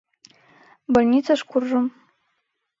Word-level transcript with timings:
Больницыш 0.93 1.41
куржым. 1.49 1.85